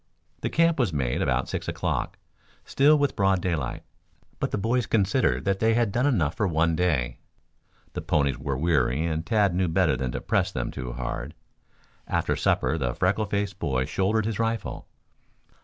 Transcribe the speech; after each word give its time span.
The 0.41 0.49
camp 0.49 0.79
was 0.79 0.91
made 0.91 1.21
about 1.21 1.47
six 1.47 1.67
o'clock, 1.67 2.17
still 2.65 2.97
with 2.97 3.15
broad 3.15 3.39
daylight, 3.39 3.83
but 4.39 4.49
the 4.49 4.57
boys 4.57 4.87
considered 4.87 5.45
that 5.45 5.59
they 5.59 5.75
had 5.75 5.91
done 5.91 6.07
enough 6.07 6.33
for 6.33 6.47
one 6.47 6.75
day. 6.75 7.19
The 7.93 8.01
ponies 8.01 8.39
were 8.39 8.57
weary 8.57 9.05
and 9.05 9.23
Tad 9.23 9.53
knew 9.53 9.67
better 9.67 9.95
than 9.95 10.11
to 10.13 10.19
press 10.21 10.51
them 10.51 10.71
too 10.71 10.93
hard. 10.93 11.35
After 12.07 12.35
supper 12.35 12.79
the 12.79 12.95
freckle 12.95 13.27
faced 13.27 13.59
boy 13.59 13.85
shouldered 13.85 14.25
his 14.25 14.39
rifle. 14.39 14.87